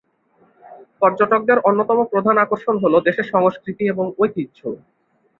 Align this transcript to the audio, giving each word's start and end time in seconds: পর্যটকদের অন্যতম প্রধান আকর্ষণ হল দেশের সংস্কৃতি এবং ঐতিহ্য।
পর্যটকদের 1.01 1.57
অন্যতম 1.59 1.99
প্রধান 2.11 2.35
আকর্ষণ 2.37 2.75
হল 2.83 2.93
দেশের 3.07 3.27
সংস্কৃতি 3.33 3.83
এবং 3.87 4.05
ঐতিহ্য। 4.19 4.59